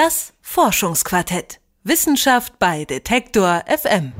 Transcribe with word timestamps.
Das 0.00 0.32
Forschungsquartett. 0.42 1.58
Wissenschaft 1.82 2.60
bei 2.60 2.84
Detektor 2.84 3.64
FM. 3.66 4.12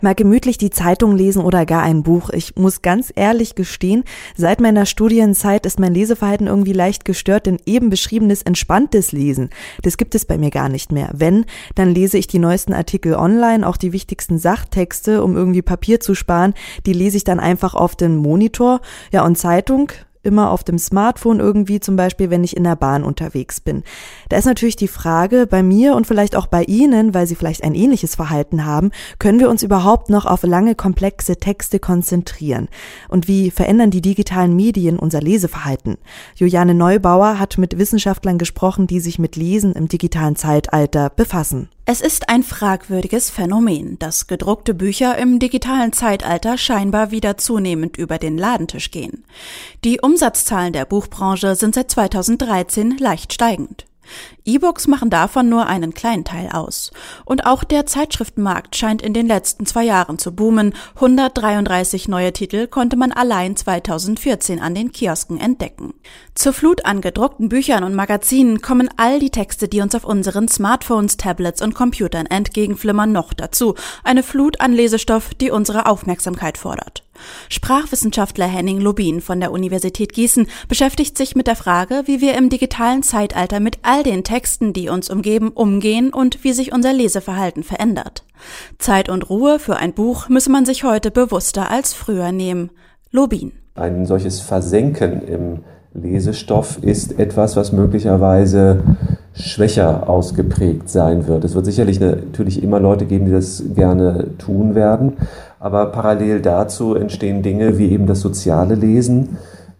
Mal 0.00 0.14
gemütlich 0.14 0.56
die 0.56 0.70
Zeitung 0.70 1.14
lesen 1.14 1.42
oder 1.42 1.66
gar 1.66 1.82
ein 1.82 2.02
Buch. 2.02 2.30
Ich 2.30 2.56
muss 2.56 2.80
ganz 2.80 3.12
ehrlich 3.14 3.54
gestehen, 3.54 4.04
seit 4.34 4.62
meiner 4.62 4.86
Studienzeit 4.86 5.66
ist 5.66 5.78
mein 5.78 5.92
Leseverhalten 5.92 6.46
irgendwie 6.46 6.72
leicht 6.72 7.04
gestört, 7.04 7.44
denn 7.44 7.58
eben 7.66 7.90
beschriebenes 7.90 8.44
entspanntes 8.44 9.12
Lesen, 9.12 9.50
das 9.82 9.98
gibt 9.98 10.14
es 10.14 10.24
bei 10.24 10.38
mir 10.38 10.48
gar 10.48 10.70
nicht 10.70 10.90
mehr. 10.90 11.10
Wenn, 11.12 11.44
dann 11.74 11.90
lese 11.90 12.16
ich 12.16 12.28
die 12.28 12.38
neuesten 12.38 12.72
Artikel 12.72 13.14
online, 13.14 13.68
auch 13.68 13.76
die 13.76 13.92
wichtigsten 13.92 14.38
Sachtexte, 14.38 15.22
um 15.22 15.36
irgendwie 15.36 15.60
Papier 15.60 16.00
zu 16.00 16.14
sparen, 16.14 16.54
die 16.86 16.94
lese 16.94 17.18
ich 17.18 17.24
dann 17.24 17.40
einfach 17.40 17.74
auf 17.74 17.94
den 17.94 18.16
Monitor. 18.16 18.80
Ja, 19.12 19.22
und 19.22 19.36
Zeitung, 19.36 19.92
immer 20.26 20.50
auf 20.50 20.64
dem 20.64 20.78
Smartphone 20.78 21.40
irgendwie, 21.40 21.80
zum 21.80 21.96
Beispiel, 21.96 22.28
wenn 22.28 22.44
ich 22.44 22.56
in 22.56 22.64
der 22.64 22.76
Bahn 22.76 23.04
unterwegs 23.04 23.60
bin. 23.60 23.82
Da 24.28 24.36
ist 24.36 24.44
natürlich 24.44 24.76
die 24.76 24.88
Frage 24.88 25.46
bei 25.46 25.62
mir 25.62 25.94
und 25.94 26.06
vielleicht 26.06 26.36
auch 26.36 26.46
bei 26.46 26.64
Ihnen, 26.64 27.14
weil 27.14 27.26
Sie 27.26 27.36
vielleicht 27.36 27.64
ein 27.64 27.74
ähnliches 27.74 28.16
Verhalten 28.16 28.66
haben, 28.66 28.90
können 29.18 29.40
wir 29.40 29.48
uns 29.48 29.62
überhaupt 29.62 30.10
noch 30.10 30.26
auf 30.26 30.42
lange, 30.42 30.74
komplexe 30.74 31.36
Texte 31.36 31.78
konzentrieren? 31.78 32.68
Und 33.08 33.28
wie 33.28 33.50
verändern 33.50 33.90
die 33.90 34.02
digitalen 34.02 34.54
Medien 34.54 34.98
unser 34.98 35.20
Leseverhalten? 35.20 35.96
Juliane 36.34 36.74
Neubauer 36.74 37.38
hat 37.38 37.56
mit 37.56 37.78
Wissenschaftlern 37.78 38.38
gesprochen, 38.38 38.86
die 38.86 39.00
sich 39.00 39.18
mit 39.18 39.36
Lesen 39.36 39.72
im 39.72 39.88
digitalen 39.88 40.36
Zeitalter 40.36 41.10
befassen. 41.10 41.68
Es 41.88 42.00
ist 42.00 42.28
ein 42.28 42.42
fragwürdiges 42.42 43.30
Phänomen, 43.30 43.96
dass 44.00 44.26
gedruckte 44.26 44.74
Bücher 44.74 45.16
im 45.18 45.38
digitalen 45.38 45.92
Zeitalter 45.92 46.58
scheinbar 46.58 47.12
wieder 47.12 47.36
zunehmend 47.36 47.96
über 47.96 48.18
den 48.18 48.36
Ladentisch 48.36 48.90
gehen. 48.90 49.24
Die 49.84 50.00
Umsatzzahlen 50.00 50.72
der 50.72 50.84
Buchbranche 50.84 51.54
sind 51.54 51.76
seit 51.76 51.92
2013 51.92 52.98
leicht 52.98 53.32
steigend. 53.32 53.86
E-Books 54.44 54.86
machen 54.86 55.10
davon 55.10 55.48
nur 55.48 55.66
einen 55.66 55.94
kleinen 55.94 56.24
Teil 56.24 56.50
aus. 56.52 56.92
Und 57.24 57.46
auch 57.46 57.64
der 57.64 57.86
Zeitschriftenmarkt 57.86 58.76
scheint 58.76 59.02
in 59.02 59.12
den 59.12 59.26
letzten 59.26 59.66
zwei 59.66 59.84
Jahren 59.84 60.18
zu 60.18 60.34
boomen. 60.34 60.74
133 60.96 62.08
neue 62.08 62.32
Titel 62.32 62.66
konnte 62.66 62.96
man 62.96 63.12
allein 63.12 63.56
2014 63.56 64.60
an 64.60 64.74
den 64.74 64.92
Kiosken 64.92 65.38
entdecken. 65.38 65.94
Zur 66.34 66.52
Flut 66.52 66.84
an 66.84 67.00
gedruckten 67.00 67.48
Büchern 67.48 67.84
und 67.84 67.94
Magazinen 67.94 68.60
kommen 68.60 68.90
all 68.96 69.20
die 69.20 69.30
Texte, 69.30 69.68
die 69.68 69.80
uns 69.80 69.94
auf 69.94 70.04
unseren 70.04 70.48
Smartphones, 70.48 71.16
Tablets 71.16 71.62
und 71.62 71.74
Computern 71.74 72.26
entgegenflimmern, 72.26 73.10
noch 73.12 73.32
dazu. 73.32 73.74
Eine 74.04 74.22
Flut 74.22 74.60
an 74.60 74.72
Lesestoff, 74.72 75.34
die 75.34 75.50
unsere 75.50 75.86
Aufmerksamkeit 75.86 76.58
fordert. 76.58 77.05
Sprachwissenschaftler 77.48 78.46
Henning 78.46 78.80
Lubin 78.80 79.20
von 79.20 79.40
der 79.40 79.52
Universität 79.52 80.12
Gießen 80.12 80.46
beschäftigt 80.68 81.16
sich 81.16 81.36
mit 81.36 81.46
der 81.46 81.56
Frage, 81.56 82.02
wie 82.06 82.20
wir 82.20 82.34
im 82.34 82.48
digitalen 82.48 83.02
Zeitalter 83.02 83.60
mit 83.60 83.78
all 83.82 84.02
den 84.02 84.24
Texten, 84.24 84.72
die 84.72 84.88
uns 84.88 85.10
umgeben, 85.10 85.50
umgehen 85.50 86.12
und 86.12 86.44
wie 86.44 86.52
sich 86.52 86.72
unser 86.72 86.92
Leseverhalten 86.92 87.62
verändert. 87.62 88.24
Zeit 88.78 89.08
und 89.08 89.28
Ruhe 89.30 89.58
für 89.58 89.76
ein 89.76 89.92
Buch 89.92 90.28
müsse 90.28 90.50
man 90.50 90.64
sich 90.64 90.84
heute 90.84 91.10
bewusster 91.10 91.70
als 91.70 91.94
früher 91.94 92.32
nehmen. 92.32 92.70
Lubin. 93.10 93.52
Ein 93.74 94.06
solches 94.06 94.40
Versenken 94.40 95.22
im 95.26 95.64
Lesestoff 96.00 96.82
ist 96.82 97.18
etwas, 97.18 97.56
was 97.56 97.72
möglicherweise 97.72 98.80
schwächer 99.34 100.08
ausgeprägt 100.08 100.88
sein 100.88 101.26
wird. 101.26 101.44
Es 101.44 101.54
wird 101.54 101.66
sicherlich 101.66 102.00
natürlich 102.00 102.62
immer 102.62 102.80
Leute 102.80 103.04
geben, 103.04 103.26
die 103.26 103.32
das 103.32 103.62
gerne 103.74 104.36
tun 104.38 104.74
werden, 104.74 105.14
aber 105.60 105.86
parallel 105.86 106.40
dazu 106.40 106.94
entstehen 106.94 107.42
Dinge 107.42 107.78
wie 107.78 107.90
eben 107.90 108.06
das 108.06 108.20
soziale 108.20 108.74
Lesen, 108.74 109.36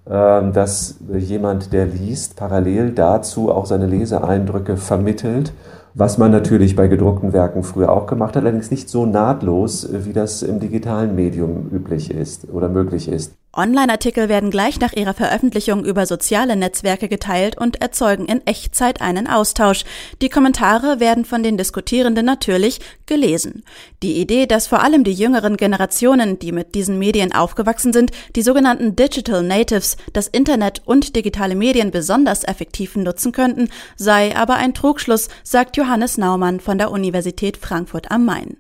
ähm, 0.08 0.52
dass 0.52 0.96
jemand, 1.16 1.72
der 1.72 1.86
liest, 1.86 2.36
parallel 2.36 2.92
dazu 2.92 3.50
auch 3.50 3.66
seine 3.66 3.86
Leseeindrücke 3.86 4.76
vermittelt, 4.76 5.52
was 5.94 6.18
man 6.18 6.30
natürlich 6.30 6.76
bei 6.76 6.88
gedruckten 6.88 7.32
Werken 7.32 7.62
früher 7.62 7.90
auch 7.90 8.06
gemacht 8.06 8.36
hat, 8.36 8.42
allerdings 8.42 8.70
nicht 8.70 8.90
so 8.90 9.06
nahtlos, 9.06 9.88
wie 9.90 10.12
das 10.12 10.42
im 10.42 10.60
digitalen 10.60 11.14
Medium 11.14 11.70
üblich 11.72 12.10
ist 12.10 12.48
oder 12.52 12.68
möglich 12.68 13.08
ist. 13.08 13.32
Online-Artikel 13.56 14.28
werden 14.28 14.50
gleich 14.50 14.80
nach 14.80 14.92
ihrer 14.92 15.14
Veröffentlichung 15.14 15.84
über 15.84 16.06
soziale 16.06 16.56
Netzwerke 16.56 17.08
geteilt 17.08 17.56
und 17.56 17.80
erzeugen 17.80 18.26
in 18.26 18.46
Echtzeit 18.46 19.00
einen 19.00 19.26
Austausch. 19.26 19.84
Die 20.20 20.28
Kommentare 20.28 21.00
werden 21.00 21.24
von 21.24 21.42
den 21.42 21.56
Diskutierenden 21.56 22.26
natürlich 22.26 22.80
gelesen. 23.06 23.64
Die 24.02 24.20
Idee, 24.20 24.46
dass 24.46 24.66
vor 24.66 24.82
allem 24.82 25.04
die 25.04 25.12
jüngeren 25.12 25.56
Generationen, 25.56 26.38
die 26.38 26.52
mit 26.52 26.74
diesen 26.74 26.98
Medien 26.98 27.32
aufgewachsen 27.32 27.92
sind, 27.92 28.10
die 28.34 28.42
sogenannten 28.42 28.96
Digital 28.96 29.42
Natives, 29.42 29.96
das 30.12 30.28
Internet 30.28 30.82
und 30.84 31.16
digitale 31.16 31.54
Medien 31.54 31.90
besonders 31.90 32.44
effektiv 32.44 32.96
nutzen 32.96 33.32
könnten, 33.32 33.68
sei 33.96 34.36
aber 34.36 34.54
ein 34.54 34.74
Trugschluss, 34.74 35.28
sagt 35.42 35.76
Johannes 35.76 36.18
Naumann 36.18 36.60
von 36.60 36.78
der 36.78 36.90
Universität 36.90 37.56
Frankfurt 37.56 38.10
am 38.10 38.24
Main. 38.24 38.56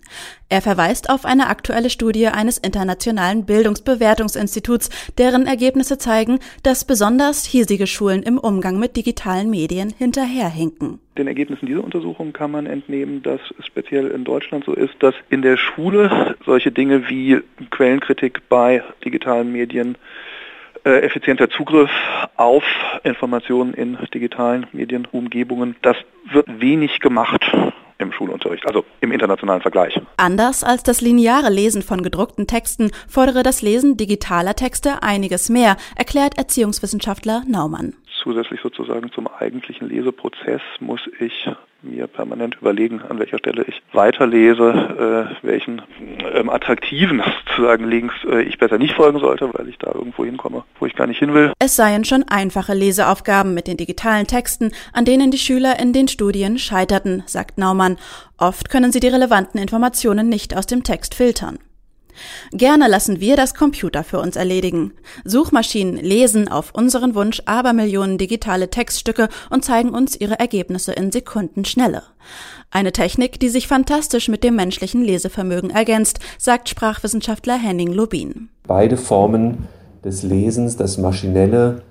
Er 0.48 0.62
verweist 0.62 1.10
auf 1.10 1.24
eine 1.24 1.48
aktuelle 1.48 1.90
Studie 1.90 2.28
eines 2.28 2.56
internationalen 2.58 3.46
Bildungsbewertungsinstituts, 3.46 4.90
deren 5.18 5.44
Ergebnisse 5.48 5.98
zeigen, 5.98 6.38
dass 6.62 6.84
besonders 6.84 7.44
hiesige 7.44 7.88
Schulen 7.88 8.22
im 8.22 8.38
Umgang 8.38 8.78
mit 8.78 8.94
digitalen 8.94 9.50
Medien 9.50 9.92
hinterherhinken. 9.98 11.00
Den 11.18 11.26
Ergebnissen 11.26 11.66
dieser 11.66 11.82
Untersuchung 11.82 12.32
kann 12.32 12.52
man 12.52 12.66
entnehmen, 12.66 13.24
dass 13.24 13.40
es 13.58 13.66
speziell 13.66 14.06
in 14.06 14.22
Deutschland 14.22 14.64
so 14.64 14.72
ist, 14.72 14.94
dass 15.00 15.16
in 15.30 15.42
der 15.42 15.56
Schule 15.56 16.36
solche 16.44 16.70
Dinge 16.70 17.08
wie 17.08 17.40
Quellenkritik 17.70 18.48
bei 18.48 18.84
digitalen 19.04 19.50
Medien 19.50 19.98
äh, 20.84 21.00
effizienter 21.00 21.50
Zugriff 21.50 21.90
auf 22.36 22.62
Informationen 23.02 23.74
in 23.74 23.98
digitalen 24.14 24.68
Medienumgebungen, 24.72 25.74
das 25.82 25.96
wird 26.30 26.60
wenig 26.60 27.00
gemacht 27.00 27.44
im 27.98 28.12
Schulunterricht, 28.12 28.66
also 28.66 28.84
im 29.00 29.12
internationalen 29.12 29.62
Vergleich. 29.62 30.00
Anders 30.16 30.64
als 30.64 30.82
das 30.82 31.00
lineare 31.00 31.50
Lesen 31.50 31.82
von 31.82 32.02
gedruckten 32.02 32.46
Texten 32.46 32.90
fordere 33.08 33.42
das 33.42 33.62
Lesen 33.62 33.96
digitaler 33.96 34.54
Texte 34.54 35.02
einiges 35.02 35.48
mehr, 35.48 35.76
erklärt 35.96 36.38
Erziehungswissenschaftler 36.38 37.42
Naumann. 37.46 37.94
Zusätzlich 38.26 38.60
sozusagen 38.60 39.12
zum 39.12 39.28
eigentlichen 39.28 39.88
Leseprozess 39.88 40.60
muss 40.80 41.00
ich 41.20 41.48
mir 41.80 42.08
permanent 42.08 42.56
überlegen, 42.60 43.00
an 43.08 43.20
welcher 43.20 43.38
Stelle 43.38 43.64
ich 43.68 43.80
weiterlese, 43.92 45.30
äh, 45.42 45.46
welchen 45.46 45.80
ähm, 46.34 46.50
attraktiven 46.50 47.22
sozusagen 47.46 47.88
Links 47.88 48.16
äh, 48.28 48.42
ich 48.42 48.58
besser 48.58 48.78
nicht 48.78 48.94
folgen 48.94 49.20
sollte, 49.20 49.48
weil 49.54 49.68
ich 49.68 49.78
da 49.78 49.92
irgendwo 49.94 50.24
hinkomme, 50.24 50.64
wo 50.80 50.86
ich 50.86 50.96
gar 50.96 51.06
nicht 51.06 51.20
hin 51.20 51.34
will. 51.34 51.52
Es 51.60 51.76
seien 51.76 52.04
schon 52.04 52.24
einfache 52.24 52.74
Leseaufgaben 52.74 53.54
mit 53.54 53.68
den 53.68 53.76
digitalen 53.76 54.26
Texten, 54.26 54.72
an 54.92 55.04
denen 55.04 55.30
die 55.30 55.38
Schüler 55.38 55.78
in 55.78 55.92
den 55.92 56.08
Studien 56.08 56.58
scheiterten, 56.58 57.22
sagt 57.26 57.58
Naumann. 57.58 57.96
Oft 58.38 58.70
können 58.70 58.90
sie 58.90 58.98
die 58.98 59.06
relevanten 59.06 59.60
Informationen 59.60 60.28
nicht 60.28 60.56
aus 60.56 60.66
dem 60.66 60.82
Text 60.82 61.14
filtern. 61.14 61.60
Gerne 62.52 62.88
lassen 62.88 63.20
wir 63.20 63.36
das 63.36 63.54
Computer 63.54 64.04
für 64.04 64.20
uns 64.20 64.36
erledigen. 64.36 64.92
Suchmaschinen 65.24 65.96
lesen 65.96 66.48
auf 66.48 66.74
unseren 66.74 67.14
Wunsch 67.14 67.42
Abermillionen 67.44 68.18
digitale 68.18 68.70
Textstücke 68.70 69.28
und 69.50 69.64
zeigen 69.64 69.90
uns 69.90 70.18
ihre 70.18 70.38
Ergebnisse 70.38 70.92
in 70.92 71.12
Sekundenschnelle. 71.12 72.02
Eine 72.70 72.92
Technik, 72.92 73.38
die 73.40 73.48
sich 73.48 73.68
fantastisch 73.68 74.28
mit 74.28 74.44
dem 74.44 74.56
menschlichen 74.56 75.02
Lesevermögen 75.02 75.70
ergänzt, 75.70 76.18
sagt 76.38 76.68
Sprachwissenschaftler 76.68 77.56
Henning 77.56 77.92
Lubin. 77.92 78.48
Beide 78.66 78.96
Formen 78.96 79.68
des 80.04 80.22
Lesens, 80.22 80.76
das 80.76 80.98
maschinelle, 80.98 81.82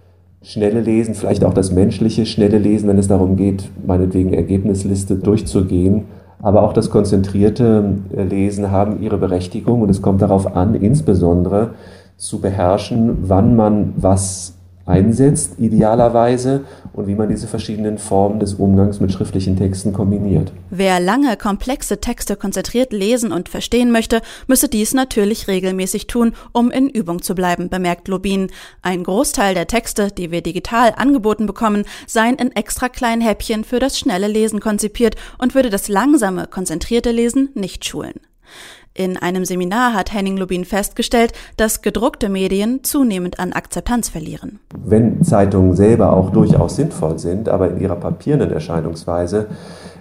schnelle 0.41 0.81
Lesen, 0.81 1.15
vielleicht 1.15 1.43
auch 1.43 1.53
das 1.53 1.71
menschliche, 1.71 2.25
schnelle 2.25 2.59
Lesen, 2.59 2.87
wenn 2.87 2.97
es 2.97 3.07
darum 3.07 3.35
geht, 3.35 3.69
meinetwegen 3.85 4.33
Ergebnisliste 4.33 5.15
durchzugehen, 5.15 6.05
aber 6.45 6.61
auch 6.61 6.73
das 6.73 6.91
konzentrierte 6.91 7.95
äh, 8.15 8.21
Lesen 8.21 8.69
haben 8.69 9.01
ihre 9.01 9.17
Berechtigung 9.17 9.81
und 9.81 9.89
es 9.89 10.03
kommt 10.03 10.21
darauf 10.21 10.55
an, 10.55 10.75
insbesondere 10.75 11.71
zu 12.17 12.39
beherrschen, 12.39 13.17
wann 13.23 13.55
man 13.55 13.93
was 13.97 14.53
einsetzt, 14.85 15.53
idealerweise, 15.57 16.65
und 16.93 17.07
wie 17.07 17.15
man 17.15 17.27
diese 17.27 17.47
verschiedenen 17.47 17.97
Formen 17.97 18.39
des 18.39 18.53
Umgangs 18.53 18.99
mit 18.99 19.11
schriftlichen 19.11 19.57
Texten 19.57 19.93
kombiniert. 19.93 20.51
Wer 20.69 20.99
lange, 20.99 21.35
komplexe 21.37 21.99
Texte 21.99 22.35
konzentriert 22.35 22.93
lesen 22.93 23.31
und 23.31 23.49
verstehen 23.49 23.91
möchte, 23.91 24.21
müsse 24.47 24.69
dies 24.69 24.93
natürlich 24.93 25.47
regelmäßig 25.47 26.07
tun, 26.07 26.33
um 26.53 26.71
in 26.71 26.89
Übung 26.89 27.21
zu 27.21 27.35
bleiben, 27.35 27.69
bemerkt 27.69 28.07
Lobin. 28.07 28.51
Ein 28.81 29.03
Großteil 29.03 29.55
der 29.55 29.67
Texte, 29.67 30.09
die 30.09 30.31
wir 30.31 30.41
digital 30.41 30.93
angeboten 30.95 31.47
bekommen, 31.47 31.85
seien 32.07 32.35
in 32.35 32.51
extra 32.51 32.87
kleinen 32.87 33.21
Häppchen 33.21 33.63
für 33.63 33.79
das 33.79 33.97
schnelle 33.97 34.27
Lesen 34.27 34.59
konzipiert 34.59 35.15
und 35.39 35.55
würde 35.55 35.69
das 35.69 35.89
langsame, 35.89 36.47
konzentrierte 36.47 37.11
Lesen 37.11 37.49
nicht 37.55 37.85
schulen. 37.85 38.13
In 38.97 39.17
einem 39.17 39.43
Seminar 39.43 39.93
hat 39.93 40.13
Henning 40.13 40.37
Lubin 40.37 40.63
festgestellt, 40.63 41.33
dass 41.57 41.81
gedruckte 41.81 42.29
Medien 42.29 42.81
zunehmend 42.85 43.39
an 43.39 43.51
Akzeptanz 43.51 44.07
verlieren. 44.07 44.59
Wenn 44.85 45.21
Zeitungen 45.21 45.73
selber 45.73 46.13
auch 46.13 46.29
durchaus 46.29 46.77
sinnvoll 46.77 47.19
sind, 47.19 47.49
aber 47.49 47.71
in 47.71 47.81
ihrer 47.81 47.97
papierenden 47.97 48.53
Erscheinungsweise 48.53 49.47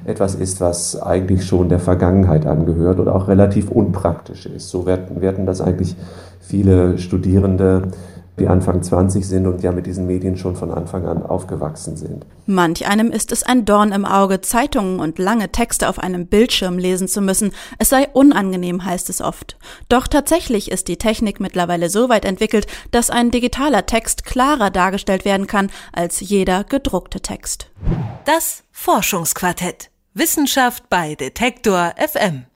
etwas 0.04 0.36
ist, 0.36 0.60
was 0.60 1.02
eigentlich 1.02 1.44
schon 1.44 1.68
der 1.68 1.80
Vergangenheit 1.80 2.46
angehört 2.46 3.00
oder 3.00 3.16
auch 3.16 3.26
relativ 3.26 3.68
unpraktisch 3.68 4.46
ist. 4.46 4.68
So 4.70 4.86
werden, 4.86 5.20
werden 5.20 5.44
das 5.44 5.60
eigentlich 5.60 5.96
viele 6.38 6.96
Studierende 6.98 7.88
die 8.38 8.48
Anfang 8.48 8.82
20 8.82 9.26
sind 9.26 9.46
und 9.46 9.62
ja 9.62 9.70
mit 9.70 9.86
diesen 9.86 10.06
Medien 10.06 10.36
schon 10.36 10.56
von 10.56 10.70
Anfang 10.70 11.06
an 11.06 11.22
aufgewachsen 11.22 11.96
sind. 11.96 12.26
Manch 12.46 12.86
einem 12.86 13.10
ist 13.10 13.30
es 13.30 13.44
ein 13.44 13.64
Dorn 13.64 13.92
im 13.92 14.04
Auge, 14.04 14.40
Zeitungen 14.40 14.98
und 14.98 15.18
lange 15.18 15.52
Texte 15.52 15.88
auf 15.88 15.98
einem 15.98 16.26
Bildschirm 16.26 16.78
lesen 16.78 17.06
zu 17.06 17.20
müssen. 17.20 17.52
Es 17.78 17.90
sei 17.90 18.08
unangenehm, 18.12 18.84
heißt 18.84 19.08
es 19.08 19.20
oft. 19.20 19.56
Doch 19.88 20.08
tatsächlich 20.08 20.70
ist 20.70 20.88
die 20.88 20.98
Technik 20.98 21.38
mittlerweile 21.38 21.88
so 21.90 22.08
weit 22.08 22.24
entwickelt, 22.24 22.66
dass 22.90 23.10
ein 23.10 23.30
digitaler 23.30 23.86
Text 23.86 24.24
klarer 24.24 24.70
dargestellt 24.70 25.24
werden 25.24 25.46
kann 25.46 25.70
als 25.92 26.20
jeder 26.20 26.64
gedruckte 26.64 27.20
Text. 27.20 27.70
Das 28.24 28.64
Forschungsquartett. 28.72 29.90
Wissenschaft 30.14 30.88
bei 30.88 31.14
Detektor 31.14 31.92
FM. 31.96 32.46